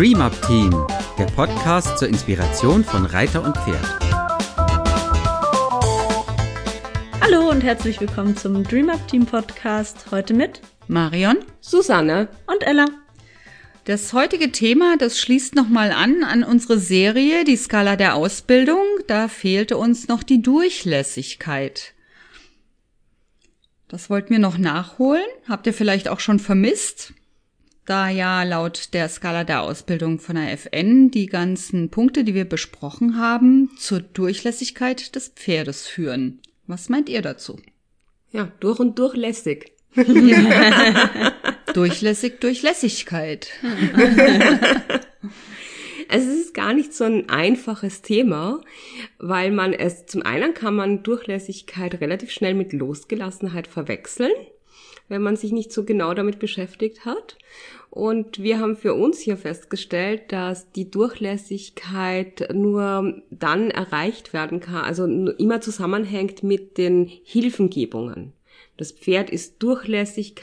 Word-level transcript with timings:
Dream 0.00 0.22
Up 0.22 0.32
Team, 0.46 0.70
der 1.18 1.26
Podcast 1.26 1.98
zur 1.98 2.08
Inspiration 2.08 2.82
von 2.82 3.04
Reiter 3.04 3.44
und 3.44 3.54
Pferd. 3.54 3.84
Hallo 7.20 7.50
und 7.50 7.62
herzlich 7.62 8.00
willkommen 8.00 8.34
zum 8.34 8.64
Dream 8.64 8.88
Up 8.88 9.06
Team 9.08 9.26
Podcast. 9.26 10.06
Heute 10.10 10.32
mit 10.32 10.62
Marion, 10.88 11.36
Susanne 11.60 12.28
und 12.46 12.66
Ella. 12.66 12.86
Das 13.84 14.14
heutige 14.14 14.50
Thema, 14.52 14.96
das 14.96 15.18
schließt 15.18 15.54
nochmal 15.54 15.92
an 15.92 16.24
an 16.24 16.44
unsere 16.44 16.78
Serie, 16.78 17.44
die 17.44 17.58
Skala 17.58 17.96
der 17.96 18.14
Ausbildung. 18.14 18.86
Da 19.06 19.28
fehlte 19.28 19.76
uns 19.76 20.08
noch 20.08 20.22
die 20.22 20.40
Durchlässigkeit. 20.40 21.92
Das 23.88 24.08
wollten 24.08 24.30
wir 24.30 24.38
noch 24.38 24.56
nachholen. 24.56 25.26
Habt 25.46 25.66
ihr 25.66 25.74
vielleicht 25.74 26.08
auch 26.08 26.20
schon 26.20 26.38
vermisst? 26.38 27.12
Da 27.90 28.08
ja 28.08 28.44
laut 28.44 28.90
der 28.92 29.08
Skala 29.08 29.42
der 29.42 29.62
Ausbildung 29.62 30.20
von 30.20 30.36
der 30.36 30.52
FN 30.52 31.10
die 31.10 31.26
ganzen 31.26 31.90
Punkte, 31.90 32.22
die 32.22 32.36
wir 32.36 32.44
besprochen 32.44 33.18
haben, 33.18 33.68
zur 33.80 33.98
Durchlässigkeit 33.98 35.16
des 35.16 35.30
Pferdes 35.30 35.88
führen. 35.88 36.40
Was 36.68 36.88
meint 36.88 37.08
ihr 37.08 37.20
dazu? 37.20 37.58
Ja, 38.30 38.52
durch 38.60 38.78
und 38.78 38.96
durchlässig. 38.96 39.72
Durchlässig, 41.74 42.40
Durchlässigkeit. 42.40 43.48
es 46.08 46.26
ist 46.26 46.54
gar 46.54 46.74
nicht 46.74 46.94
so 46.94 47.02
ein 47.02 47.28
einfaches 47.28 48.02
Thema, 48.02 48.60
weil 49.18 49.50
man 49.50 49.72
es, 49.72 50.06
zum 50.06 50.22
einen 50.22 50.54
kann 50.54 50.76
man 50.76 51.02
Durchlässigkeit 51.02 52.00
relativ 52.00 52.30
schnell 52.30 52.54
mit 52.54 52.72
Losgelassenheit 52.72 53.66
verwechseln, 53.66 54.30
wenn 55.08 55.22
man 55.22 55.34
sich 55.34 55.50
nicht 55.50 55.72
so 55.72 55.84
genau 55.84 56.14
damit 56.14 56.38
beschäftigt 56.38 57.04
hat. 57.04 57.36
Und 57.90 58.40
wir 58.40 58.60
haben 58.60 58.76
für 58.76 58.94
uns 58.94 59.18
hier 59.18 59.36
festgestellt, 59.36 60.30
dass 60.30 60.70
die 60.70 60.90
Durchlässigkeit 60.90 62.48
nur 62.54 63.20
dann 63.30 63.70
erreicht 63.70 64.32
werden 64.32 64.60
kann, 64.60 64.84
also 64.84 65.06
immer 65.06 65.60
zusammenhängt 65.60 66.44
mit 66.44 66.78
den 66.78 67.06
Hilfengebungen. 67.24 68.32
Das 68.76 68.92
Pferd 68.92 69.28
ist 69.28 69.60
durchlässig 69.62 70.34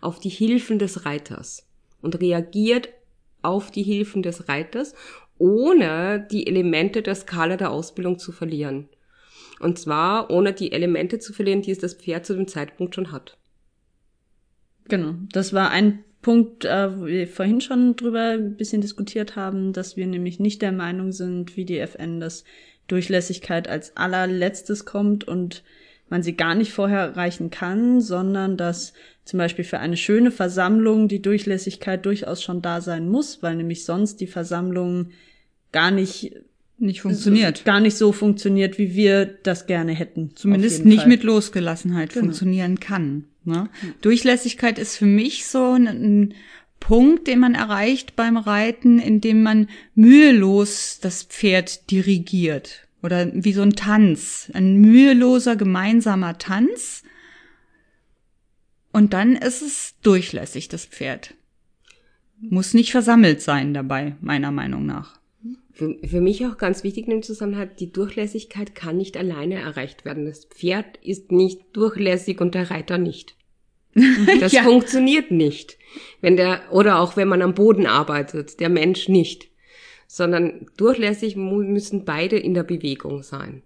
auf 0.00 0.20
die 0.20 0.28
Hilfen 0.28 0.78
des 0.78 1.04
Reiters 1.04 1.66
und 2.00 2.20
reagiert 2.20 2.90
auf 3.42 3.72
die 3.72 3.82
Hilfen 3.82 4.22
des 4.22 4.48
Reiters, 4.48 4.94
ohne 5.36 6.26
die 6.30 6.46
Elemente 6.46 7.02
der 7.02 7.16
Skala 7.16 7.56
der 7.56 7.70
Ausbildung 7.70 8.18
zu 8.18 8.30
verlieren. 8.30 8.88
Und 9.58 9.78
zwar 9.78 10.30
ohne 10.30 10.52
die 10.52 10.70
Elemente 10.70 11.18
zu 11.18 11.32
verlieren, 11.32 11.62
die 11.62 11.72
es 11.72 11.78
das 11.78 11.94
Pferd 11.94 12.24
zu 12.24 12.34
dem 12.34 12.46
Zeitpunkt 12.46 12.94
schon 12.94 13.10
hat. 13.10 13.37
Genau, 14.88 15.14
das 15.32 15.52
war 15.52 15.70
ein 15.70 16.04
Punkt, 16.22 16.64
äh, 16.64 16.98
wo 16.98 17.06
wir 17.06 17.28
vorhin 17.28 17.60
schon 17.60 17.96
drüber 17.96 18.32
ein 18.32 18.56
bisschen 18.56 18.80
diskutiert 18.80 19.36
haben, 19.36 19.72
dass 19.72 19.96
wir 19.96 20.06
nämlich 20.06 20.40
nicht 20.40 20.62
der 20.62 20.72
Meinung 20.72 21.12
sind, 21.12 21.56
wie 21.56 21.64
die 21.64 21.78
FN, 21.78 22.20
dass 22.20 22.44
Durchlässigkeit 22.88 23.68
als 23.68 23.96
allerletztes 23.96 24.84
kommt 24.84 25.24
und 25.24 25.62
man 26.10 26.22
sie 26.22 26.34
gar 26.34 26.54
nicht 26.54 26.72
vorher 26.72 27.00
erreichen 27.00 27.50
kann, 27.50 28.00
sondern 28.00 28.56
dass 28.56 28.94
zum 29.24 29.38
Beispiel 29.38 29.64
für 29.64 29.78
eine 29.78 29.96
schöne 29.96 30.30
Versammlung 30.30 31.06
die 31.06 31.20
Durchlässigkeit 31.20 32.04
durchaus 32.06 32.42
schon 32.42 32.62
da 32.62 32.80
sein 32.80 33.08
muss, 33.08 33.42
weil 33.42 33.56
nämlich 33.56 33.84
sonst 33.84 34.20
die 34.20 34.26
Versammlung 34.26 35.10
gar 35.70 35.90
nicht 35.90 36.34
nicht 36.80 37.00
funktioniert. 37.00 37.64
Gar 37.64 37.80
nicht 37.80 37.96
so 37.96 38.12
funktioniert, 38.12 38.78
wie 38.78 38.94
wir 38.94 39.26
das 39.26 39.66
gerne 39.66 39.92
hätten. 39.92 40.36
Zumindest 40.36 40.84
nicht 40.84 41.00
Fall. 41.00 41.08
mit 41.08 41.24
Losgelassenheit 41.24 42.10
genau. 42.10 42.26
funktionieren 42.26 42.78
kann. 42.78 43.24
Ne? 43.48 43.68
Mhm. 43.82 43.94
Durchlässigkeit 44.02 44.78
ist 44.78 44.96
für 44.96 45.06
mich 45.06 45.46
so 45.46 45.72
ein, 45.72 45.86
ein 45.86 46.34
Punkt, 46.80 47.26
den 47.26 47.40
man 47.40 47.54
erreicht 47.54 48.16
beim 48.16 48.36
Reiten, 48.36 48.98
indem 48.98 49.42
man 49.42 49.68
mühelos 49.94 51.00
das 51.00 51.24
Pferd 51.24 51.90
dirigiert. 51.90 52.86
Oder 53.02 53.30
wie 53.32 53.52
so 53.52 53.62
ein 53.62 53.74
Tanz, 53.74 54.50
ein 54.54 54.76
müheloser 54.76 55.56
gemeinsamer 55.56 56.38
Tanz. 56.38 57.02
Und 58.92 59.12
dann 59.12 59.36
ist 59.36 59.62
es 59.62 59.94
durchlässig, 60.02 60.68
das 60.68 60.86
Pferd. 60.86 61.34
Muss 62.40 62.74
nicht 62.74 62.92
versammelt 62.92 63.40
sein 63.40 63.74
dabei, 63.74 64.16
meiner 64.20 64.52
Meinung 64.52 64.86
nach. 64.86 65.18
Für, 65.72 65.96
für 66.04 66.20
mich 66.20 66.44
auch 66.44 66.58
ganz 66.58 66.82
wichtig 66.82 67.04
in 67.04 67.10
dem 67.10 67.22
Zusammenhang, 67.22 67.70
die 67.78 67.92
Durchlässigkeit 67.92 68.74
kann 68.74 68.96
nicht 68.96 69.16
alleine 69.16 69.56
erreicht 69.56 70.04
werden. 70.04 70.26
Das 70.26 70.44
Pferd 70.44 70.96
ist 71.02 71.30
nicht 71.30 71.60
durchlässig 71.72 72.40
und 72.40 72.54
der 72.56 72.70
Reiter 72.70 72.98
nicht. 72.98 73.37
Das 74.40 74.52
ja. 74.52 74.62
funktioniert 74.62 75.30
nicht. 75.30 75.78
Wenn 76.20 76.36
der, 76.36 76.60
oder 76.70 77.00
auch 77.00 77.16
wenn 77.16 77.28
man 77.28 77.42
am 77.42 77.54
Boden 77.54 77.86
arbeitet, 77.86 78.60
der 78.60 78.68
Mensch 78.68 79.08
nicht 79.08 79.48
sondern 80.08 80.66
durchlässig 80.76 81.36
müssen 81.36 82.04
beide 82.04 82.38
in 82.38 82.54
der 82.54 82.64
Bewegung 82.64 83.22
sein. 83.22 83.62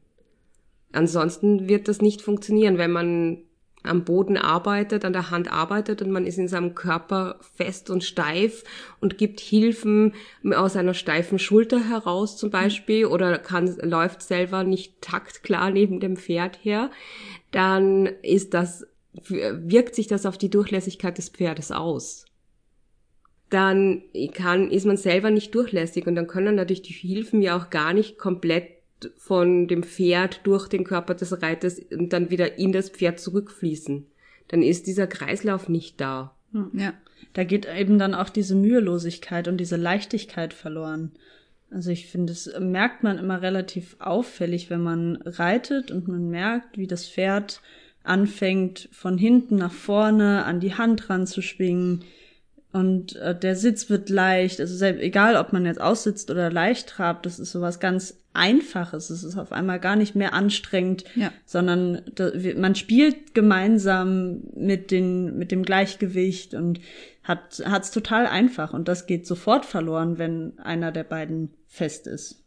Ansonsten 0.91 1.69
wird 1.69 1.89
das 1.89 2.03
nicht 2.03 2.21
funktionieren, 2.21 2.77
wenn 2.77 2.91
man 2.91 3.39
am 3.85 4.05
Boden 4.05 4.37
arbeitet, 4.37 5.05
an 5.05 5.13
der 5.13 5.31
Hand 5.31 5.51
arbeitet 5.53 6.03
und 6.03 6.11
man 6.11 6.27
ist 6.27 6.39
in 6.39 6.47
seinem 6.47 6.75
Körper 6.75 7.41
fest 7.55 7.91
und 7.91 8.05
steif 8.05 8.63
und 9.01 9.19
gibt 9.19 9.41
Hilfen 9.41 10.15
aus 10.55 10.77
einer 10.77 10.95
steifen 10.95 11.39
Schulter 11.39 11.89
heraus 11.89 12.37
zum 12.37 12.51
Beispiel 12.51 13.07
oder 13.07 13.39
kann, 13.39 13.75
läuft 13.83 14.23
selber 14.23 14.63
nicht 14.63 15.01
taktklar 15.01 15.71
neben 15.71 15.99
dem 15.99 16.17
Pferd 16.17 16.59
her, 16.63 16.91
dann 17.51 18.07
ist 18.23 18.55
das, 18.55 18.87
wirkt 19.13 19.95
sich 19.95 20.07
das 20.07 20.27
auf 20.27 20.39
die 20.39 20.51
Durchlässigkeit 20.51 21.19
des 21.19 21.29
Pferdes 21.29 21.71
aus 21.71 22.25
dann 23.53 24.03
kann, 24.33 24.71
ist 24.71 24.87
man 24.87 24.97
selber 24.97 25.31
nicht 25.31 25.55
durchlässig 25.55 26.07
und 26.07 26.15
dann 26.15 26.27
können 26.27 26.55
natürlich 26.55 26.83
die 26.83 26.95
Hilfen 26.95 27.43
ja 27.43 27.57
auch 27.57 27.69
gar 27.69 27.93
nicht 27.93 28.17
komplett 28.17 28.69
von 29.19 29.69
dem 29.69 29.83
Pferd 29.83 30.41
durch 30.45 30.69
den 30.69 30.85
Körper 30.85 31.15
des 31.15 31.43
Reiters 31.43 31.79
und 31.91 32.13
dann 32.15 32.31
wieder 32.31 32.59
in 32.59 32.73
das 32.73 32.89
Pferd 32.89 33.21
zurückfließen. 33.21 34.07
Dann 34.49 34.63
ist 34.63 34.87
dieser 34.87 35.07
Kreislauf 35.07 35.69
nicht 35.69 36.01
da. 36.01 36.35
Hm, 36.53 36.71
ja, 36.73 36.95
da 37.35 37.45
geht 37.45 37.67
eben 37.67 37.99
dann 37.99 38.15
auch 38.15 38.31
diese 38.31 38.55
Mühelosigkeit 38.55 39.49
und 39.49 39.59
diese 39.59 39.77
Leichtigkeit 39.77 40.55
verloren. 40.55 41.13
Also 41.71 41.91
ich 41.91 42.07
finde, 42.07 42.33
das 42.33 42.51
merkt 42.59 43.03
man 43.03 43.19
immer 43.19 43.43
relativ 43.43 43.97
auffällig, 43.99 44.71
wenn 44.71 44.83
man 44.83 45.17
reitet 45.25 45.91
und 45.91 46.09
man 46.09 46.31
merkt, 46.31 46.79
wie 46.79 46.87
das 46.87 47.07
Pferd 47.07 47.61
anfängt, 48.05 48.89
von 48.93 49.19
hinten 49.19 49.57
nach 49.57 49.73
vorne 49.73 50.45
an 50.45 50.61
die 50.61 50.75
Hand 50.75 51.09
ranzuschwingen, 51.09 52.05
und 52.73 53.17
äh, 53.17 53.39
der 53.39 53.55
Sitz 53.55 53.91
wird 53.91 54.09
leicht, 54.09 54.59
also 54.59 54.75
selbst, 54.75 55.03
egal 55.03 55.37
ob 55.37 55.53
man 55.53 55.67
jetzt 55.67 55.81
aussitzt 55.81 56.31
oder 56.31 56.51
leicht 56.51 56.89
trabt, 56.89 57.27
das 57.27 57.39
ist 57.39 57.53
sowas 57.53 57.81
ganz 57.81 58.19
Einfaches. 58.35 59.11
Es 59.11 59.25
ist 59.25 59.37
auf 59.37 59.53
einmal 59.53 59.79
gar 59.79 59.95
nicht 59.95 60.15
mehr 60.15 60.33
anstrengend, 60.33 61.05
ja. 61.15 61.31
sondern 61.45 62.01
da, 62.15 62.31
man 62.57 62.75
spielt 62.75 63.35
gemeinsam 63.35 64.45
mit, 64.55 64.91
den, 64.91 65.37
mit 65.37 65.53
dem 65.53 65.65
Gleichgewicht 65.65 66.55
und 66.55 66.81
hat 67.23 67.61
es 67.61 67.91
total 67.91 68.27
einfach. 68.27 68.73
Und 68.73 68.89
das 68.89 69.07
geht 69.07 69.27
sofort 69.27 69.67
verloren, 69.67 70.17
wenn 70.17 70.59
einer 70.59 70.93
der 70.93 71.05
beiden 71.05 71.51
fest 71.67 72.07
ist. 72.07 72.42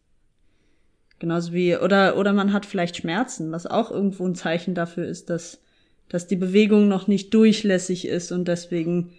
Genauso 1.19 1.53
wie, 1.53 1.77
oder, 1.77 2.17
oder 2.17 2.33
man 2.33 2.51
hat 2.51 2.65
vielleicht 2.65 2.97
Schmerzen, 2.97 3.51
was 3.51 3.65
auch 3.65 3.89
irgendwo 3.89 4.27
ein 4.27 4.35
Zeichen 4.35 4.75
dafür 4.75 5.05
ist, 5.05 5.29
dass, 5.29 5.61
dass 6.09 6.27
die 6.27 6.35
Bewegung 6.35 6.87
noch 6.87 7.07
nicht 7.07 7.33
durchlässig 7.33 8.07
ist 8.07 8.31
und 8.31 8.47
deswegen 8.47 9.13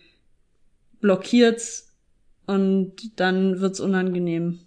blockiert's 1.00 1.94
und 2.46 3.18
dann 3.18 3.60
wird's 3.60 3.80
unangenehm. 3.80 4.60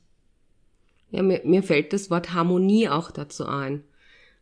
Ja, 1.12 1.24
mir, 1.24 1.42
mir 1.44 1.64
fällt 1.64 1.94
das 1.94 2.10
Wort 2.10 2.34
Harmonie 2.34 2.90
auch 2.90 3.12
dazu 3.12 3.46
ein. 3.46 3.84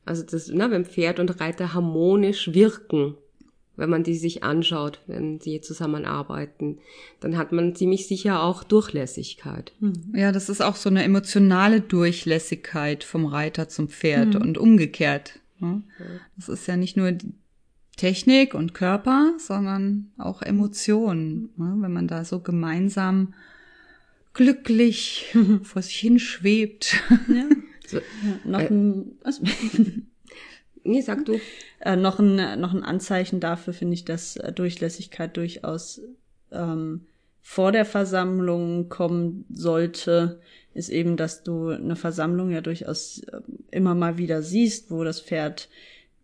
Also 0.06 0.24
das, 0.24 0.50
na, 0.54 0.72
wenn 0.72 0.86
Pferd 0.86 1.20
und 1.20 1.40
Reiter 1.40 1.74
harmonisch 1.74 2.54
wirken, 2.54 3.16
wenn 3.78 3.90
man 3.90 4.04
die 4.04 4.16
sich 4.16 4.44
anschaut, 4.44 5.00
wenn 5.08 5.40
sie 5.40 5.62
zusammenarbeiten, 5.62 6.80
dann 7.20 7.38
hat 7.38 7.52
man 7.52 7.76
ziemlich 7.76 8.08
sicher 8.08 8.44
auch 8.44 8.64
Durchlässigkeit. 8.64 9.72
Hm. 9.80 10.14
Ja, 10.14 10.32
das 10.32 10.50
ist 10.50 10.62
auch 10.62 10.76
so 10.76 10.90
eine 10.90 11.04
emotionale 11.04 11.80
Durchlässigkeit 11.80 13.04
vom 13.04 13.26
Reiter 13.26 13.70
zum 13.70 13.88
Pferd 13.88 14.34
mhm. 14.34 14.42
und 14.42 14.58
umgekehrt. 14.58 15.40
Ne? 15.60 15.84
Das 16.36 16.50
ist 16.50 16.68
ja 16.68 16.76
nicht 16.76 16.98
nur 16.98 17.14
Technik 17.96 18.54
und 18.54 18.74
Körper, 18.74 19.34
sondern 19.38 20.12
auch 20.18 20.42
Emotionen. 20.42 21.50
Ne? 21.56 21.76
Wenn 21.80 21.94
man 21.94 22.08
da 22.08 22.26
so 22.26 22.40
gemeinsam 22.40 23.34
glücklich 24.34 25.36
vor 25.64 25.82
sich 25.82 25.98
hin 25.98 26.20
schwebt. 26.20 27.02
Ja. 27.28 27.46
So, 27.90 28.00
ja, 28.00 28.04
noch 28.44 28.60
äh, 28.60 28.68
ein, 28.68 29.14
was? 29.24 29.42
Nee, 30.88 31.02
sag 31.02 31.26
du. 31.26 31.40
Äh, 31.80 31.96
noch, 31.96 32.20
ein, 32.20 32.60
noch 32.60 32.74
ein 32.74 32.84
Anzeichen 32.84 33.40
dafür 33.40 33.74
finde 33.74 33.94
ich, 33.94 34.06
dass 34.06 34.38
äh, 34.38 34.52
Durchlässigkeit 34.52 35.36
durchaus 35.38 36.02
ähm, 36.52 37.06
vor 37.42 37.72
der 37.72 37.86
Versammlung 37.86 38.90
kommen 38.90 39.46
sollte, 39.50 40.42
ist 40.74 40.90
eben, 40.90 41.18
dass 41.18 41.44
du 41.44 41.70
eine 41.70 41.96
Versammlung 41.96 42.52
ja 42.52 42.62
durchaus 42.62 43.20
äh, 43.20 43.40
immer 43.72 43.96
mal 43.96 44.18
wieder 44.18 44.42
siehst, 44.42 44.92
wo 44.92 45.04
das 45.04 45.22
Pferd 45.22 45.70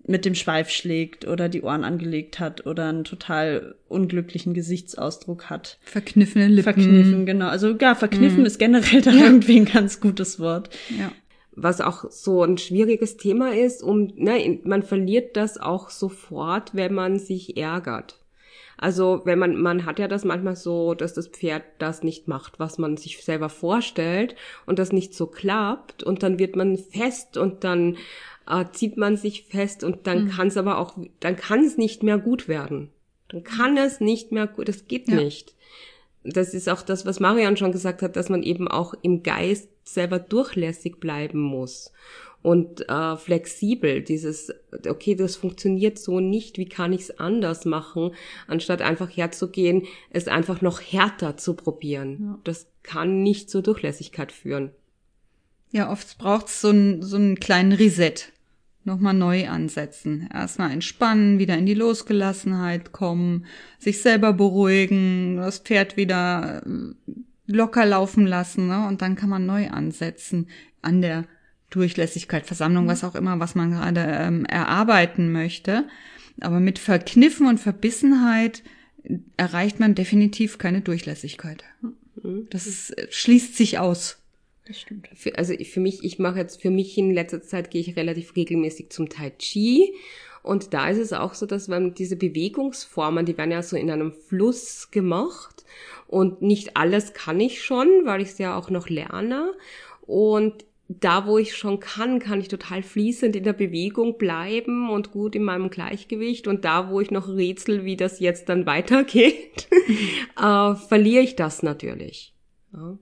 mit 0.06 0.26
dem 0.26 0.36
Schweif 0.36 0.70
schlägt 0.70 1.26
oder 1.26 1.48
die 1.48 1.62
Ohren 1.62 1.84
angelegt 1.84 2.40
hat 2.40 2.66
oder 2.66 2.90
einen 2.90 3.06
total 3.06 3.76
unglücklichen 3.88 4.54
Gesichtsausdruck 4.54 5.50
hat. 5.50 5.78
Verkniffene 5.82 6.48
Lippen. 6.48 6.74
Verkniffen, 6.74 7.26
genau. 7.26 7.48
Also 7.48 7.78
ja, 7.80 7.96
verkniffen 7.96 8.42
mhm. 8.42 8.46
ist 8.46 8.60
generell 8.60 9.02
da 9.02 9.12
ja. 9.12 9.26
irgendwie 9.26 9.58
ein 9.58 9.66
ganz 9.66 10.02
gutes 10.02 10.40
Wort. 10.40 10.70
Ja. 11.00 11.12
Was 11.56 11.82
auch 11.82 12.10
so 12.10 12.44
ein 12.44 12.58
schwieriges 12.58 13.18
Thema 13.18 13.54
ist, 13.54 13.84
um, 13.84 14.12
ne, 14.16 14.60
man 14.64 14.84
verliert 14.84 15.38
das 15.38 15.60
auch 15.60 15.90
sofort, 15.90 16.74
wenn 16.74 16.94
man 16.94 17.20
sich 17.20 17.58
ärgert. 17.58 18.20
Also 18.78 19.22
wenn 19.24 19.40
man, 19.40 19.56
man 19.56 19.86
hat 19.86 20.00
ja 20.00 20.08
das 20.08 20.26
manchmal 20.26 20.56
so, 20.56 20.94
dass 20.94 21.14
das 21.14 21.28
Pferd 21.28 21.64
das 21.78 22.04
nicht 22.04 22.28
macht, 22.28 22.60
was 22.60 22.78
man 22.78 22.98
sich 22.98 23.24
selber 23.24 23.50
vorstellt 23.50 24.36
und 24.66 24.80
das 24.80 24.92
nicht 24.92 25.14
so 25.14 25.28
klappt 25.28 26.04
und 26.04 26.24
dann 26.24 26.40
wird 26.40 26.56
man 26.56 26.78
fest 26.78 27.38
und 27.38 27.64
dann 27.64 27.98
äh, 28.50 28.66
zieht 28.72 28.98
man 28.98 29.16
sich 29.16 29.44
fest 29.44 29.84
und 29.84 30.08
dann 30.08 30.26
mhm. 30.26 30.30
kann 30.32 30.48
es 30.48 30.58
aber 30.58 30.80
auch, 30.80 30.98
dann 31.20 31.36
kann 31.36 31.64
es 31.64 31.78
nicht 31.78 32.04
mehr 32.04 32.18
gut 32.18 32.48
werden. 32.48 32.90
Dann 33.30 33.44
kann 33.44 33.78
es 33.78 34.00
nicht 34.00 34.32
mehr 34.32 34.48
gut, 34.48 34.68
das 34.68 34.88
geht 34.88 35.08
ja. 35.08 35.16
nicht. 35.16 35.56
Das 36.24 36.54
ist 36.54 36.70
auch 36.70 36.82
das, 36.82 37.06
was 37.06 37.20
Marian 37.20 37.58
schon 37.58 37.72
gesagt 37.72 38.02
hat, 38.02 38.16
dass 38.16 38.30
man 38.30 38.44
eben 38.44 38.68
auch 38.68 38.94
im 39.02 39.24
Geist 39.24 39.70
selber 39.84 40.20
durchlässig 40.20 41.00
bleiben 41.00 41.40
muss 41.40 41.92
und 42.44 42.88
äh, 42.90 43.18
flexibel. 43.18 44.02
Dieses, 44.02 44.54
okay, 44.88 45.16
das 45.16 45.36
funktioniert 45.36 45.98
so 45.98 46.20
nicht, 46.20 46.60
wie 46.60 46.68
kann 46.68 46.94
ich 46.94 47.02
es 47.02 47.20
anders 47.20 47.66
machen, 47.66 48.12
anstatt 48.48 48.82
einfach 48.84 49.10
herzugehen, 49.10 49.84
es 50.12 50.28
einfach 50.28 50.62
noch 50.62 50.82
härter 50.82 51.38
zu 51.38 51.56
probieren. 51.56 52.18
Ja. 52.22 52.40
Das 52.44 52.68
kann 52.84 53.24
nicht 53.24 53.50
zur 53.50 53.64
Durchlässigkeit 53.64 54.32
führen. 54.32 54.72
Ja, 55.72 55.92
oft 55.92 56.18
braucht 56.20 56.48
es 56.48 56.62
so, 56.62 56.70
ein, 56.70 57.02
so 57.02 57.16
einen 57.16 57.40
kleinen 57.40 57.72
Reset. 57.72 58.14
Nochmal 58.84 59.14
neu 59.14 59.48
ansetzen. 59.48 60.30
Erstmal 60.32 60.72
entspannen, 60.72 61.40
wieder 61.40 61.58
in 61.58 61.66
die 61.66 61.74
Losgelassenheit 61.74 62.92
kommen, 62.92 63.46
sich 63.80 64.02
selber 64.02 64.34
beruhigen, 64.34 65.38
das 65.38 65.60
Pferd 65.60 65.96
wieder 65.96 66.62
äh, 66.66 67.14
locker 67.46 67.86
laufen 67.86 68.26
lassen, 68.26 68.68
ne? 68.68 68.88
Und 68.88 69.02
dann 69.02 69.16
kann 69.16 69.30
man 69.30 69.46
neu 69.46 69.70
ansetzen 69.70 70.48
an 70.82 71.02
der 71.02 71.26
Durchlässigkeit, 71.70 72.46
Versammlung, 72.46 72.88
was 72.88 73.04
auch 73.04 73.16
immer, 73.16 73.40
was 73.40 73.56
man 73.56 73.72
gerade 73.72 74.02
ähm, 74.02 74.46
erarbeiten 74.46 75.32
möchte. 75.32 75.88
Aber 76.42 76.60
mit 76.60 76.80
Verkniffen 76.80 77.48
und 77.48 77.60
Verbissenheit 77.60 78.64
erreicht 79.38 79.80
man 79.80 79.96
definitiv 79.96 80.58
keine 80.58 80.82
Durchlässigkeit. 80.82 81.64
Mhm. 82.22 82.48
Das 82.50 82.68
ist, 82.68 82.96
schließt 83.10 83.56
sich 83.56 83.80
aus. 83.80 84.20
Das 84.66 84.80
stimmt. 84.80 85.10
Für, 85.14 85.38
also 85.38 85.54
für 85.56 85.80
mich, 85.80 86.04
ich 86.04 86.20
mache 86.20 86.40
jetzt 86.40 86.62
für 86.62 86.70
mich 86.70 86.98
in 86.98 87.14
letzter 87.14 87.42
Zeit 87.42 87.70
gehe 87.70 87.82
ich 87.82 87.98
relativ 87.98 88.36
regelmäßig 88.36 88.90
zum 88.92 89.10
Tai 89.10 89.32
Chi. 89.32 89.94
Und 90.42 90.74
da 90.74 90.90
ist 90.90 91.00
es 91.00 91.14
auch 91.14 91.34
so, 91.34 91.46
dass 91.46 91.68
man 91.68 91.94
diese 91.94 92.18
Bewegungsformen, 92.18 93.26
die 93.26 93.38
werden 93.38 93.52
ja 93.52 93.64
so 93.64 93.78
in 93.78 93.90
einem 93.90 94.14
Fluss 94.14 94.90
gemacht. 94.92 95.64
Und 96.14 96.44
nicht 96.44 96.78
alles 96.78 97.14
kann 97.14 97.40
ich 97.40 97.64
schon, 97.64 97.88
weil 98.04 98.22
ich 98.22 98.30
es 98.30 98.38
ja 98.38 98.56
auch 98.56 98.70
noch 98.70 98.88
lerne. 98.88 99.52
Und 100.02 100.64
da, 100.88 101.26
wo 101.26 101.40
ich 101.40 101.58
schon 101.58 101.80
kann, 101.80 102.20
kann 102.20 102.40
ich 102.40 102.50
total 102.50 102.84
fließend 102.84 103.36
in 103.36 103.44
der 103.44 103.54
Bewegung 103.54 104.20
bleiben 104.20 104.92
und 104.92 105.12
gut 105.12 105.34
in 105.34 105.42
meinem 105.42 105.72
Gleichgewicht. 105.72 106.48
Und 106.48 106.66
da, 106.66 106.92
wo 106.92 107.02
ich 107.02 107.10
noch 107.10 107.28
rätsel, 107.28 107.84
wie 107.84 107.98
das 107.98 108.20
jetzt 108.20 108.48
dann 108.48 108.66
weitergeht, 108.68 109.68
äh, 110.40 110.76
verliere 110.76 111.24
ich 111.24 111.36
das 111.36 111.64
natürlich. 111.64 112.36
Ja. 112.74 113.00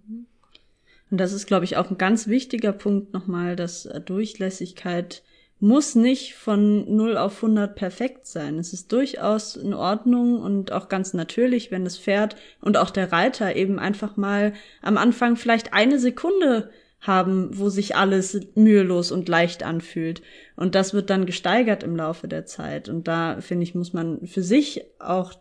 Und 1.09 1.17
das 1.17 1.33
ist, 1.33 1.47
glaube 1.47 1.65
ich, 1.65 1.75
auch 1.75 1.91
ein 1.91 1.97
ganz 1.97 2.29
wichtiger 2.29 2.71
Punkt 2.71 3.11
nochmal, 3.11 3.57
dass 3.57 3.89
Durchlässigkeit 4.05 5.21
muss 5.61 5.93
nicht 5.93 6.33
von 6.33 6.93
0 6.93 7.17
auf 7.17 7.35
100 7.35 7.75
perfekt 7.75 8.25
sein. 8.25 8.57
Es 8.57 8.73
ist 8.73 8.91
durchaus 8.91 9.55
in 9.55 9.75
Ordnung 9.75 10.41
und 10.41 10.71
auch 10.71 10.89
ganz 10.89 11.13
natürlich, 11.13 11.69
wenn 11.69 11.85
das 11.85 11.99
Pferd 11.99 12.35
und 12.61 12.77
auch 12.77 12.89
der 12.89 13.11
Reiter 13.11 13.55
eben 13.55 13.77
einfach 13.77 14.17
mal 14.17 14.53
am 14.81 14.97
Anfang 14.97 15.35
vielleicht 15.35 15.73
eine 15.73 15.99
Sekunde 15.99 16.71
haben, 16.99 17.57
wo 17.57 17.69
sich 17.69 17.95
alles 17.95 18.39
mühelos 18.55 19.11
und 19.11 19.29
leicht 19.29 19.61
anfühlt. 19.63 20.23
Und 20.55 20.73
das 20.73 20.95
wird 20.95 21.11
dann 21.11 21.27
gesteigert 21.27 21.83
im 21.83 21.95
Laufe 21.95 22.27
der 22.27 22.45
Zeit. 22.45 22.89
Und 22.89 23.07
da, 23.07 23.39
finde 23.39 23.63
ich, 23.63 23.75
muss 23.75 23.93
man 23.93 24.25
für 24.25 24.43
sich 24.43 24.83
auch 24.99 25.33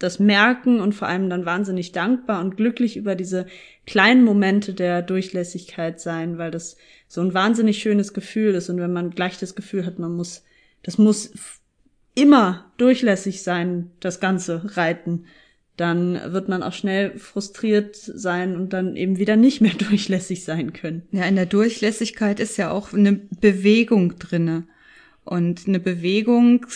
das 0.00 0.18
merken 0.18 0.80
und 0.80 0.94
vor 0.94 1.06
allem 1.06 1.30
dann 1.30 1.44
wahnsinnig 1.44 1.92
dankbar 1.92 2.40
und 2.40 2.56
glücklich 2.56 2.96
über 2.96 3.14
diese 3.14 3.46
kleinen 3.86 4.24
Momente 4.24 4.72
der 4.72 5.02
Durchlässigkeit 5.02 6.00
sein, 6.00 6.38
weil 6.38 6.50
das 6.50 6.76
so 7.06 7.20
ein 7.20 7.34
wahnsinnig 7.34 7.78
schönes 7.78 8.14
Gefühl 8.14 8.54
ist. 8.54 8.70
Und 8.70 8.80
wenn 8.80 8.92
man 8.92 9.10
gleich 9.10 9.38
das 9.38 9.54
Gefühl 9.54 9.84
hat, 9.84 9.98
man 9.98 10.16
muss, 10.16 10.42
das 10.82 10.96
muss 10.96 11.32
immer 12.14 12.72
durchlässig 12.78 13.42
sein, 13.42 13.90
das 14.00 14.20
ganze 14.20 14.76
Reiten, 14.76 15.26
dann 15.76 16.32
wird 16.32 16.48
man 16.48 16.62
auch 16.62 16.72
schnell 16.72 17.18
frustriert 17.18 17.94
sein 17.94 18.56
und 18.56 18.72
dann 18.72 18.96
eben 18.96 19.18
wieder 19.18 19.36
nicht 19.36 19.60
mehr 19.60 19.74
durchlässig 19.78 20.44
sein 20.44 20.72
können. 20.72 21.02
Ja, 21.12 21.24
in 21.24 21.36
der 21.36 21.46
Durchlässigkeit 21.46 22.40
ist 22.40 22.56
ja 22.56 22.70
auch 22.70 22.94
eine 22.94 23.12
Bewegung 23.12 24.18
drinne. 24.18 24.64
Und 25.24 25.68
eine 25.68 25.78
Bewegung, 25.78 26.66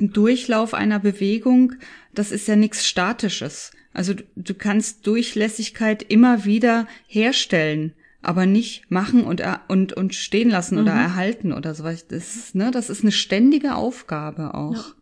ein 0.00 0.12
Durchlauf 0.12 0.74
einer 0.74 0.98
Bewegung, 0.98 1.74
das 2.14 2.32
ist 2.32 2.48
ja 2.48 2.56
nichts 2.56 2.86
Statisches. 2.86 3.72
Also 3.92 4.14
du, 4.14 4.24
du 4.36 4.54
kannst 4.54 5.06
Durchlässigkeit 5.06 6.02
immer 6.02 6.44
wieder 6.44 6.86
herstellen, 7.06 7.94
aber 8.22 8.46
nicht 8.46 8.90
machen 8.90 9.24
und, 9.24 9.42
und, 9.68 9.92
und 9.92 10.14
stehen 10.14 10.50
lassen 10.50 10.76
mhm. 10.76 10.82
oder 10.82 10.92
erhalten 10.92 11.52
oder 11.52 11.74
sowas. 11.74 12.06
Das, 12.08 12.54
ne, 12.54 12.70
das 12.70 12.90
ist 12.90 13.02
eine 13.02 13.12
ständige 13.12 13.76
Aufgabe 13.76 14.54
auch. 14.54 14.74
Ja. 14.74 14.94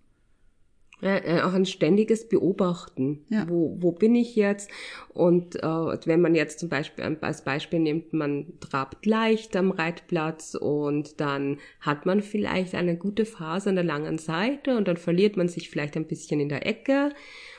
Ja, 1.03 1.17
äh, 1.17 1.41
auch 1.43 1.53
ein 1.53 1.67
ständiges 1.67 2.29
Beobachten. 2.29 3.25
Ja. 3.29 3.49
Wo, 3.49 3.77
wo 3.81 3.91
bin 3.91 4.15
ich 4.15 4.37
jetzt? 4.37 4.71
Und 5.13 5.57
äh, 5.57 6.07
wenn 6.07 6.21
man 6.21 6.37
jetzt 6.37 6.61
zum 6.61 6.69
Beispiel 6.69 7.19
als 7.21 7.43
Beispiel 7.43 7.81
nimmt, 7.81 8.13
man 8.13 8.53
trabt 8.61 9.05
leicht 9.05 9.57
am 9.57 9.73
Reitplatz 9.73 10.55
und 10.55 11.21
dann 11.21 11.59
hat 11.81 12.07
man 12.07 12.23
vielleicht 12.23 12.77
eine 12.77 12.97
gute 12.97 13.25
Phase 13.25 13.71
an 13.71 13.75
der 13.75 13.85
langen 13.85 14.19
Seite 14.19 14.77
und 14.77 14.87
dann 14.87 14.97
verliert 14.97 15.37
man 15.37 15.49
sich 15.49 15.71
vielleicht 15.71 15.97
ein 15.97 16.07
bisschen 16.07 16.39
in 16.39 16.49
der 16.49 16.67
Ecke. 16.67 17.11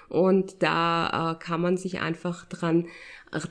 Und 0.08 0.64
da 0.64 1.34
äh, 1.34 1.44
kann 1.44 1.60
man 1.60 1.76
sich 1.76 2.00
einfach 2.00 2.46
dran 2.46 2.88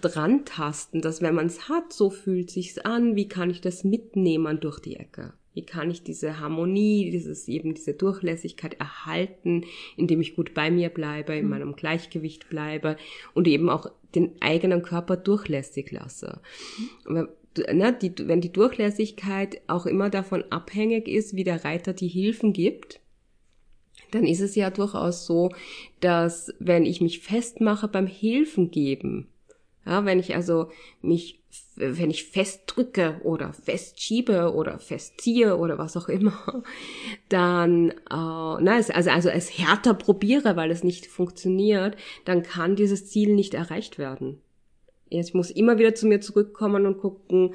dran 0.00 0.44
tasten, 0.44 1.02
dass 1.02 1.20
wenn 1.22 1.34
man 1.34 1.46
es 1.46 1.68
hat, 1.68 1.92
so 1.92 2.08
fühlt 2.08 2.50
sich's 2.50 2.78
an, 2.78 3.16
wie 3.16 3.28
kann 3.28 3.50
ich 3.50 3.60
das 3.60 3.84
mitnehmen 3.84 4.60
durch 4.60 4.78
die 4.78 4.96
Ecke? 4.96 5.34
Wie 5.54 5.64
kann 5.64 5.90
ich 5.90 6.02
diese 6.02 6.40
Harmonie, 6.40 7.10
dieses 7.10 7.46
eben 7.48 7.74
diese 7.74 7.94
Durchlässigkeit 7.94 8.74
erhalten, 8.80 9.64
indem 9.96 10.20
ich 10.20 10.34
gut 10.34 10.54
bei 10.54 10.70
mir 10.70 10.88
bleibe, 10.88 11.34
in 11.34 11.44
mhm. 11.44 11.50
meinem 11.50 11.76
Gleichgewicht 11.76 12.48
bleibe 12.48 12.96
und 13.34 13.46
eben 13.46 13.68
auch 13.68 13.90
den 14.14 14.32
eigenen 14.40 14.82
Körper 14.82 15.16
durchlässig 15.16 15.90
lasse. 15.90 16.40
Mhm. 17.06 17.28
Ne, 17.70 17.92
die, 18.00 18.12
wenn 18.28 18.40
die 18.40 18.52
Durchlässigkeit 18.52 19.60
auch 19.66 19.84
immer 19.84 20.08
davon 20.08 20.42
abhängig 20.50 21.06
ist, 21.06 21.36
wie 21.36 21.44
der 21.44 21.64
Reiter 21.66 21.92
die 21.92 22.08
Hilfen 22.08 22.54
gibt, 22.54 23.00
dann 24.10 24.26
ist 24.26 24.40
es 24.40 24.54
ja 24.54 24.70
durchaus 24.70 25.26
so, 25.26 25.50
dass 26.00 26.54
wenn 26.58 26.86
ich 26.86 27.02
mich 27.02 27.20
festmache 27.20 27.88
beim 27.88 28.06
Hilfen 28.06 28.70
geben, 28.70 29.28
ja, 29.84 30.04
wenn 30.04 30.18
ich 30.18 30.34
also 30.34 30.70
mich 31.02 31.41
wenn 31.76 32.10
ich 32.10 32.24
festdrücke 32.24 33.20
oder 33.24 33.52
festschiebe 33.52 34.54
oder 34.54 34.78
festziehe 34.78 35.56
oder 35.56 35.78
was 35.78 35.96
auch 35.96 36.08
immer, 36.08 36.62
dann, 37.28 37.90
äh, 37.90 37.94
na, 38.10 38.76
also, 38.76 39.10
also 39.10 39.28
es 39.28 39.58
härter 39.58 39.94
probiere, 39.94 40.56
weil 40.56 40.70
es 40.70 40.84
nicht 40.84 41.06
funktioniert, 41.06 41.96
dann 42.24 42.42
kann 42.42 42.76
dieses 42.76 43.08
Ziel 43.08 43.34
nicht 43.34 43.54
erreicht 43.54 43.98
werden. 43.98 44.40
Ich 45.08 45.34
muss 45.34 45.50
immer 45.50 45.78
wieder 45.78 45.94
zu 45.94 46.06
mir 46.06 46.20
zurückkommen 46.20 46.86
und 46.86 46.98
gucken, 46.98 47.54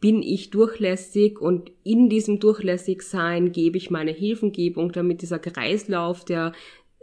bin 0.00 0.22
ich 0.22 0.50
durchlässig 0.50 1.40
und 1.40 1.72
in 1.82 2.08
diesem 2.08 2.40
Durchlässigsein 2.40 3.52
gebe 3.52 3.78
ich 3.78 3.90
meine 3.90 4.10
Hilfengebung, 4.10 4.92
damit 4.92 5.22
dieser 5.22 5.38
Kreislauf 5.38 6.24
der, 6.24 6.52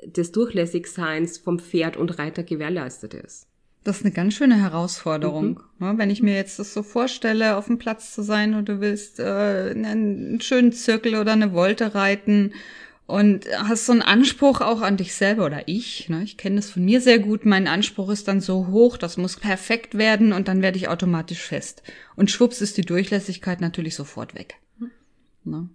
des 0.05 0.31
Durchlässigseins 0.31 1.37
vom 1.37 1.59
Pferd 1.59 1.97
und 1.97 2.19
Reiter 2.19 2.43
gewährleistet 2.43 3.13
ist. 3.13 3.47
Das 3.83 3.97
ist 3.97 4.05
eine 4.05 4.13
ganz 4.13 4.35
schöne 4.35 4.61
Herausforderung. 4.61 5.61
Mhm. 5.79 5.97
Wenn 5.97 6.09
ich 6.09 6.21
mir 6.21 6.35
jetzt 6.35 6.57
das 6.59 6.73
so 6.73 6.83
vorstelle, 6.83 7.57
auf 7.57 7.65
dem 7.67 7.77
Platz 7.77 8.13
zu 8.13 8.23
sein 8.23 8.53
und 8.53 8.69
du 8.69 8.79
willst 8.79 9.19
äh, 9.19 9.71
einen 9.75 10.39
schönen 10.39 10.71
Zirkel 10.71 11.15
oder 11.15 11.33
eine 11.33 11.51
Wolte 11.53 11.93
reiten 11.93 12.53
und 13.05 13.45
hast 13.57 13.85
so 13.85 13.91
einen 13.91 14.01
Anspruch 14.01 14.61
auch 14.61 14.81
an 14.81 14.95
dich 14.95 15.13
selber 15.13 15.45
oder 15.45 15.67
ich, 15.67 16.07
ne? 16.07 16.23
ich 16.23 16.37
kenne 16.37 16.55
das 16.55 16.69
von 16.69 16.85
mir 16.85 17.01
sehr 17.01 17.19
gut, 17.19 17.45
mein 17.45 17.67
Anspruch 17.67 18.09
ist 18.09 18.29
dann 18.29 18.39
so 18.39 18.67
hoch, 18.67 18.95
das 18.95 19.17
muss 19.17 19.35
perfekt 19.35 19.97
werden 19.97 20.31
und 20.31 20.47
dann 20.47 20.61
werde 20.61 20.77
ich 20.77 20.87
automatisch 20.87 21.41
fest. 21.41 21.83
Und 22.15 22.31
schwupps 22.31 22.61
ist 22.61 22.77
die 22.77 22.83
Durchlässigkeit 22.83 23.59
natürlich 23.59 23.95
sofort 23.95 24.35
weg. 24.35 24.55
Mhm. 24.79 24.91
Ne? 25.43 25.69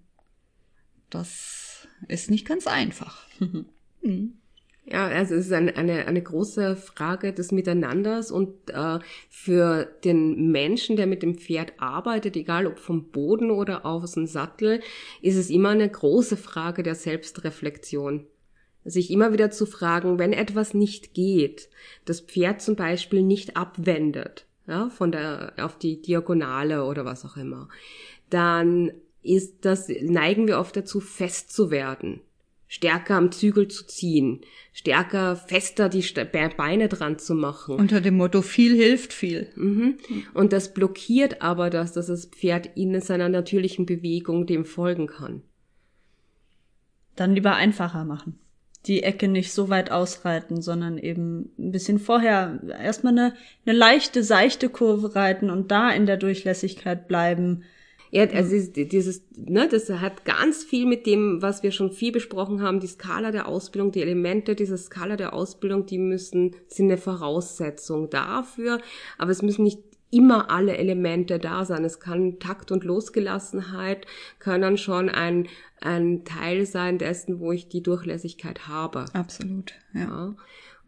Das 1.10 1.86
ist 2.08 2.30
nicht 2.30 2.46
ganz 2.46 2.66
einfach. 2.66 3.26
mhm. 4.02 4.38
Ja, 4.90 5.06
also 5.06 5.34
es 5.34 5.46
ist 5.46 5.52
eine, 5.52 5.76
eine, 5.76 6.06
eine 6.06 6.22
große 6.22 6.74
Frage 6.74 7.34
des 7.34 7.52
Miteinanders 7.52 8.30
und 8.30 8.70
äh, 8.70 8.98
für 9.28 9.84
den 10.02 10.50
Menschen, 10.50 10.96
der 10.96 11.06
mit 11.06 11.22
dem 11.22 11.36
Pferd 11.36 11.74
arbeitet, 11.76 12.36
egal 12.36 12.66
ob 12.66 12.78
vom 12.78 13.10
Boden 13.10 13.50
oder 13.50 13.84
aus 13.84 14.12
dem 14.12 14.26
Sattel, 14.26 14.80
ist 15.20 15.36
es 15.36 15.50
immer 15.50 15.70
eine 15.70 15.88
große 15.90 16.38
Frage 16.38 16.82
der 16.82 16.94
Selbstreflexion. 16.94 18.26
Sich 18.84 19.10
immer 19.10 19.34
wieder 19.34 19.50
zu 19.50 19.66
fragen, 19.66 20.18
wenn 20.18 20.32
etwas 20.32 20.72
nicht 20.72 21.12
geht, 21.12 21.68
das 22.06 22.20
Pferd 22.20 22.62
zum 22.62 22.74
Beispiel 22.74 23.22
nicht 23.22 23.58
abwendet, 23.58 24.46
ja, 24.66 24.88
von 24.88 25.12
der, 25.12 25.52
auf 25.58 25.76
die 25.76 26.00
Diagonale 26.00 26.84
oder 26.84 27.04
was 27.04 27.26
auch 27.26 27.36
immer, 27.36 27.68
dann 28.30 28.92
ist 29.22 29.66
das, 29.66 29.88
neigen 30.00 30.46
wir 30.46 30.58
oft 30.58 30.76
dazu, 30.76 31.00
fest 31.00 31.52
zu 31.52 31.70
werden 31.70 32.22
stärker 32.68 33.16
am 33.16 33.32
Zügel 33.32 33.68
zu 33.68 33.86
ziehen, 33.86 34.42
stärker 34.72 35.36
fester 35.36 35.88
die 35.88 36.04
Beine 36.56 36.88
dran 36.88 37.18
zu 37.18 37.34
machen. 37.34 37.76
Unter 37.76 38.00
dem 38.00 38.16
Motto 38.16 38.42
viel 38.42 38.76
hilft 38.76 39.12
viel. 39.12 39.50
Mhm. 39.56 39.98
Und 40.34 40.52
das 40.52 40.74
blockiert 40.74 41.42
aber 41.42 41.70
das, 41.70 41.92
dass 41.94 42.06
das 42.06 42.26
Pferd 42.26 42.70
in 42.76 43.00
seiner 43.00 43.30
natürlichen 43.30 43.86
Bewegung 43.86 44.46
dem 44.46 44.64
folgen 44.66 45.06
kann. 45.06 45.42
Dann 47.16 47.34
lieber 47.34 47.56
einfacher 47.56 48.04
machen. 48.04 48.38
Die 48.86 49.02
Ecke 49.02 49.26
nicht 49.26 49.52
so 49.52 49.70
weit 49.70 49.90
ausreiten, 49.90 50.62
sondern 50.62 50.98
eben 50.98 51.50
ein 51.58 51.72
bisschen 51.72 51.98
vorher 51.98 52.60
erstmal 52.80 53.12
eine, 53.12 53.34
eine 53.66 53.76
leichte, 53.76 54.22
seichte 54.22 54.68
Kurve 54.68 55.16
reiten 55.16 55.50
und 55.50 55.70
da 55.70 55.90
in 55.90 56.06
der 56.06 56.16
Durchlässigkeit 56.16 57.08
bleiben 57.08 57.64
ja, 58.10 58.24
also 58.24 58.56
dieses, 58.72 59.22
ne, 59.36 59.68
das 59.70 59.90
hat 59.90 60.24
ganz 60.24 60.64
viel 60.64 60.86
mit 60.86 61.06
dem, 61.06 61.42
was 61.42 61.62
wir 61.62 61.72
schon 61.72 61.92
viel 61.92 62.12
besprochen 62.12 62.62
haben, 62.62 62.80
die 62.80 62.86
Skala 62.86 63.30
der 63.30 63.48
Ausbildung, 63.48 63.92
die 63.92 64.02
Elemente 64.02 64.54
dieser 64.54 64.78
Skala 64.78 65.16
der 65.16 65.34
Ausbildung, 65.34 65.86
die 65.86 65.98
müssen, 65.98 66.56
sind 66.68 66.86
eine 66.86 66.96
Voraussetzung 66.96 68.08
dafür, 68.10 68.80
aber 69.18 69.30
es 69.30 69.42
müssen 69.42 69.64
nicht 69.64 69.80
immer 70.10 70.50
alle 70.50 70.76
Elemente 70.76 71.38
da 71.38 71.64
sein. 71.64 71.84
Es 71.84 72.00
kann 72.00 72.38
Takt 72.38 72.72
und 72.72 72.84
Losgelassenheit 72.84 74.06
können 74.38 74.78
schon 74.78 75.08
ein, 75.08 75.48
ein 75.80 76.24
Teil 76.24 76.66
sein 76.66 76.98
dessen, 76.98 77.40
wo 77.40 77.52
ich 77.52 77.68
die 77.68 77.82
Durchlässigkeit 77.82 78.68
habe. 78.68 79.04
Absolut, 79.12 79.74
ja. 79.92 80.00
ja. 80.00 80.36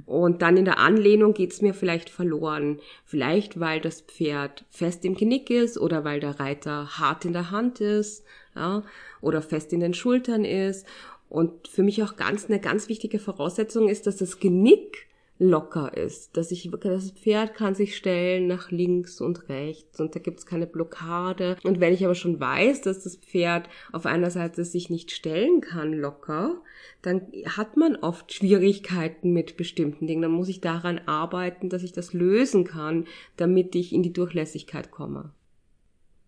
Und 0.07 0.43
dann 0.43 0.57
in 0.57 0.65
der 0.65 0.79
Anlehnung 0.79 1.35
geht's 1.35 1.63
mir 1.63 1.75
vielleicht 1.75 2.11
verloren. 2.11 2.81
Vielleicht, 3.05 3.61
weil 3.61 3.81
das 3.81 4.03
Pferd 4.03 4.65
fest 4.71 5.05
im 5.05 5.15
Genick 5.15 5.51
ist 5.51 5.79
oder 5.79 6.05
weil 6.05 6.21
der 6.21 6.41
Reiter 6.41 6.99
hart 6.99 7.25
in 7.25 7.33
der 7.33 7.51
Hand 7.51 7.81
ist 7.81 8.25
ja, 8.55 8.83
oder 9.21 9.43
fest 9.43 9.73
in 9.73 9.81
den 9.81 9.95
Schultern 9.95 10.45
ist. 10.45 10.87
Und 11.29 11.69
für 11.69 11.83
mich 11.83 12.03
auch 12.03 12.17
ganz 12.17 12.47
eine 12.47 12.61
ganz 12.61 12.89
wichtige 12.89 13.19
Voraussetzung 13.19 13.89
ist, 13.89 14.07
dass 14.07 14.17
das 14.17 14.41
Genick 14.41 15.07
locker 15.41 15.97
ist, 15.97 16.37
dass 16.37 16.53
ich 16.53 16.71
das 16.83 17.13
Pferd 17.13 17.55
kann 17.55 17.75
sich 17.75 17.97
stellen 17.97 18.47
nach 18.47 18.71
links 18.71 19.23
und 19.23 19.49
rechts 19.49 19.99
und 19.99 20.15
da 20.15 20.21
gibt's 20.21 20.45
keine 20.45 20.67
Blockade. 20.67 21.57
Und 21.65 21.81
wenn 21.81 21.95
ich 21.95 22.05
aber 22.05 22.15
schon 22.15 22.39
weiß, 22.39 22.83
dass 22.83 23.03
das 23.05 23.17
Pferd 23.17 23.69
auf 23.91 24.05
einer 24.05 24.31
Seite 24.31 24.65
sich 24.65 24.91
nicht 24.91 25.11
stellen 25.11 25.63
kann 25.63 25.95
locker, 25.95 26.61
dann 27.01 27.23
hat 27.47 27.79
man 27.79 27.97
oft 27.97 28.33
Schwierigkeiten 28.33 29.33
mit 29.33 29.57
bestimmten 29.57 30.07
Dingen. 30.07 30.23
Dann 30.23 30.31
muss 30.31 30.51
ich 30.51 30.61
daran 30.61 31.01
arbeiten, 31.07 31.71
dass 31.71 31.83
ich 31.83 31.93
das 31.93 32.13
lösen 32.13 32.65
kann, 32.65 33.07
damit 33.39 33.75
ich 33.75 33.95
in 33.95 34.03
die 34.03 34.13
Durchlässigkeit 34.13 34.91
komme. 34.91 35.33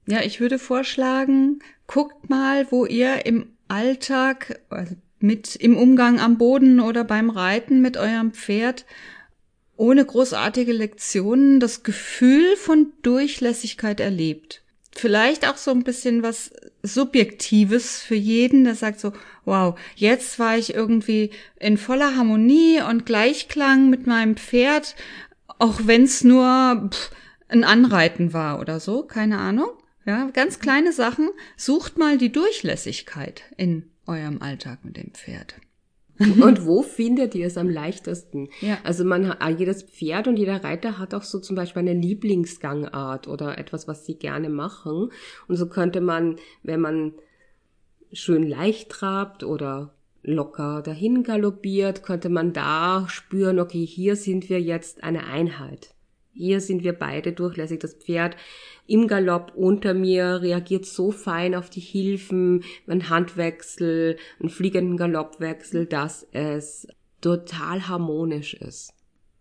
Ja, 0.06 0.22
ich 0.22 0.40
würde 0.40 0.58
vorschlagen, 0.58 1.60
guckt 1.86 2.30
mal, 2.30 2.66
wo 2.70 2.86
ihr 2.86 3.26
im 3.26 3.52
Alltag, 3.68 4.60
also 4.70 4.96
mit 5.22 5.56
im 5.56 5.76
Umgang 5.76 6.20
am 6.20 6.38
Boden 6.38 6.80
oder 6.80 7.04
beim 7.04 7.30
Reiten 7.30 7.80
mit 7.80 7.96
eurem 7.96 8.32
Pferd 8.32 8.84
ohne 9.76 10.04
großartige 10.04 10.72
Lektionen 10.72 11.58
das 11.58 11.82
Gefühl 11.82 12.56
von 12.56 12.92
Durchlässigkeit 13.02 14.00
erlebt. 14.00 14.62
Vielleicht 14.94 15.48
auch 15.48 15.56
so 15.56 15.70
ein 15.70 15.84
bisschen 15.84 16.22
was 16.22 16.52
Subjektives 16.82 18.02
für 18.02 18.14
jeden, 18.14 18.64
der 18.64 18.74
sagt 18.74 19.00
so, 19.00 19.12
wow, 19.44 19.78
jetzt 19.96 20.38
war 20.38 20.58
ich 20.58 20.74
irgendwie 20.74 21.30
in 21.58 21.78
voller 21.78 22.16
Harmonie 22.16 22.80
und 22.82 23.06
Gleichklang 23.06 23.88
mit 23.88 24.06
meinem 24.06 24.36
Pferd, 24.36 24.94
auch 25.58 25.80
wenn 25.84 26.04
es 26.04 26.22
nur 26.22 26.90
pff, 26.92 27.10
ein 27.48 27.64
Anreiten 27.64 28.32
war 28.32 28.60
oder 28.60 28.80
so, 28.80 29.02
keine 29.02 29.38
Ahnung. 29.38 29.70
Ja, 30.04 30.28
ganz 30.32 30.58
kleine 30.58 30.92
Sachen. 30.92 31.30
Sucht 31.56 31.96
mal 31.96 32.18
die 32.18 32.32
Durchlässigkeit 32.32 33.44
in 33.56 33.91
eurem 34.06 34.40
Alltag 34.42 34.84
mit 34.84 34.96
dem 34.96 35.12
Pferd. 35.12 35.56
und 36.18 36.66
wo 36.66 36.82
findet 36.82 37.34
ihr 37.34 37.46
es 37.46 37.56
am 37.56 37.68
leichtesten? 37.68 38.48
Ja. 38.60 38.78
Also 38.84 39.04
man, 39.04 39.34
jedes 39.58 39.82
Pferd 39.82 40.28
und 40.28 40.36
jeder 40.36 40.62
Reiter 40.62 40.98
hat 40.98 41.14
auch 41.14 41.22
so 41.22 41.38
zum 41.40 41.56
Beispiel 41.56 41.80
eine 41.80 41.94
Lieblingsgangart 41.94 43.28
oder 43.28 43.58
etwas, 43.58 43.88
was 43.88 44.04
sie 44.04 44.14
gerne 44.14 44.48
machen. 44.48 45.10
Und 45.48 45.56
so 45.56 45.68
könnte 45.68 46.00
man, 46.00 46.36
wenn 46.62 46.80
man 46.80 47.14
schön 48.12 48.46
leicht 48.46 48.90
trabt 48.90 49.42
oder 49.42 49.94
locker 50.22 50.82
dahin 50.82 51.22
galoppiert, 51.24 52.02
könnte 52.02 52.28
man 52.28 52.52
da 52.52 53.06
spüren, 53.08 53.58
okay, 53.58 53.84
hier 53.84 54.16
sind 54.16 54.48
wir 54.48 54.60
jetzt 54.60 55.02
eine 55.02 55.26
Einheit. 55.26 55.94
Hier 56.32 56.60
sind 56.60 56.82
wir 56.82 56.94
beide 56.94 57.32
durchlässig. 57.32 57.80
Das 57.80 57.94
Pferd 57.94 58.36
im 58.86 59.06
Galopp 59.06 59.52
unter 59.54 59.94
mir 59.94 60.40
reagiert 60.42 60.86
so 60.86 61.10
fein 61.10 61.54
auf 61.54 61.70
die 61.70 61.80
Hilfen, 61.80 62.64
ein 62.86 63.08
Handwechsel, 63.08 64.16
einen 64.40 64.48
fliegenden 64.48 64.96
Galoppwechsel, 64.96 65.86
dass 65.86 66.26
es 66.32 66.88
total 67.20 67.88
harmonisch 67.88 68.54
ist 68.54 68.92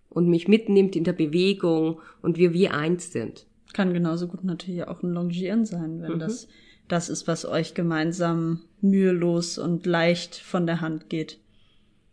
und 0.09 0.27
mich 0.27 0.47
mitnimmt 0.47 0.95
in 0.95 1.03
der 1.03 1.13
Bewegung 1.13 1.99
und 2.21 2.37
wir 2.37 2.53
wie 2.53 2.67
eins 2.67 3.11
sind. 3.11 3.47
Kann 3.73 3.93
genauso 3.93 4.27
gut 4.27 4.43
natürlich 4.43 4.85
auch 4.85 5.01
ein 5.01 5.13
Longieren 5.13 5.65
sein, 5.65 6.01
wenn 6.01 6.15
mhm. 6.15 6.19
das 6.19 6.47
das 6.91 7.07
ist, 7.07 7.27
was 7.27 7.45
euch 7.45 7.73
gemeinsam 7.73 8.63
mühelos 8.81 9.57
und 9.57 9.85
leicht 9.85 10.35
von 10.35 10.65
der 10.65 10.81
Hand 10.81 11.09
geht. 11.09 11.39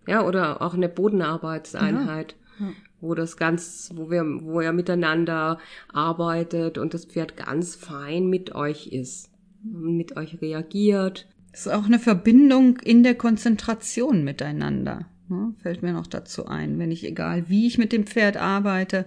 Ja, 0.07 0.25
oder 0.25 0.63
auch 0.63 0.75
eine 0.75 0.89
Bodenarbeitseinheit. 0.89 2.33
Ja. 2.33 2.48
Ja 2.61 2.67
wo 3.01 3.15
das 3.15 3.37
ganz, 3.37 3.91
wo 3.95 4.11
wir, 4.11 4.25
wo 4.43 4.61
er 4.61 4.73
miteinander 4.73 5.59
arbeitet 5.93 6.79
und 6.79 6.95
das 6.95 7.05
Pferd 7.05 7.37
ganz 7.37 7.75
fein 7.75 8.29
mit 8.29 8.55
euch 8.55 8.89
ist, 8.89 9.31
mit 9.63 10.17
euch 10.17 10.41
reagiert. 10.41 11.29
Es 11.53 11.67
ist 11.67 11.73
auch 11.73 11.87
eine 11.87 11.99
Verbindung 11.99 12.79
in 12.79 13.03
der 13.03 13.15
Konzentration 13.15 14.25
miteinander. 14.25 15.07
Ne? 15.29 15.55
Fällt 15.63 15.83
mir 15.83 15.93
noch 15.93 16.07
dazu 16.07 16.47
ein, 16.47 16.79
wenn 16.79 16.91
ich, 16.91 17.05
egal 17.05 17.49
wie 17.49 17.67
ich 17.67 17.79
mit 17.79 17.93
dem 17.93 18.07
Pferd 18.07 18.37
arbeite, 18.37 19.07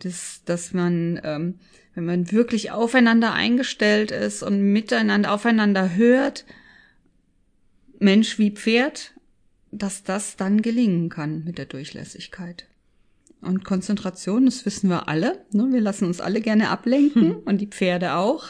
dass, 0.00 0.42
dass 0.44 0.72
man, 0.72 1.20
ähm, 1.22 1.58
wenn 1.94 2.04
man 2.04 2.32
wirklich 2.32 2.72
aufeinander 2.72 3.32
eingestellt 3.32 4.10
ist 4.10 4.42
und 4.42 4.72
miteinander 4.72 5.32
aufeinander 5.32 5.94
hört, 5.94 6.44
Mensch 7.98 8.38
wie 8.38 8.50
Pferd, 8.50 9.14
dass 9.70 10.02
das 10.02 10.36
dann 10.36 10.60
gelingen 10.60 11.08
kann 11.08 11.44
mit 11.44 11.56
der 11.56 11.66
Durchlässigkeit. 11.66 12.66
Und 13.42 13.64
Konzentration, 13.64 14.46
das 14.46 14.64
wissen 14.64 14.88
wir 14.88 15.08
alle. 15.08 15.44
Ne? 15.52 15.68
Wir 15.70 15.80
lassen 15.80 16.06
uns 16.06 16.20
alle 16.20 16.40
gerne 16.40 16.70
ablenken 16.70 17.22
hm. 17.22 17.36
und 17.44 17.60
die 17.60 17.66
Pferde 17.66 18.14
auch. 18.14 18.46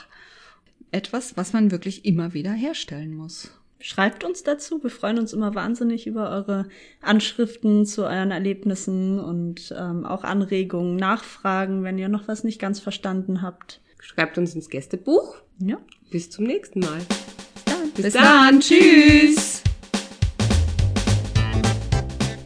Etwas, 0.90 1.36
was 1.38 1.54
man 1.54 1.70
wirklich 1.70 2.04
immer 2.04 2.34
wieder 2.34 2.52
herstellen 2.52 3.14
muss. 3.14 3.50
Schreibt 3.80 4.22
uns 4.22 4.44
dazu. 4.44 4.82
Wir 4.82 4.90
freuen 4.90 5.18
uns 5.18 5.32
immer 5.32 5.54
wahnsinnig 5.54 6.06
über 6.06 6.30
eure 6.30 6.68
Anschriften 7.00 7.84
zu 7.84 8.04
euren 8.04 8.30
Erlebnissen 8.30 9.18
und 9.18 9.74
ähm, 9.76 10.04
auch 10.04 10.22
Anregungen, 10.22 10.96
Nachfragen, 10.96 11.82
wenn 11.82 11.98
ihr 11.98 12.08
noch 12.08 12.28
was 12.28 12.44
nicht 12.44 12.60
ganz 12.60 12.78
verstanden 12.78 13.42
habt. 13.42 13.80
Schreibt 14.00 14.36
uns 14.38 14.54
ins 14.54 14.68
Gästebuch. 14.68 15.36
Ja. 15.58 15.78
Bis 16.10 16.30
zum 16.30 16.44
nächsten 16.44 16.80
Mal. 16.80 16.98
Bis 16.98 17.64
dann. 17.64 17.90
Bis, 17.94 18.04
Bis 18.04 18.12
dann. 18.12 18.24
dann. 18.24 18.60
Tschüss. 18.60 19.62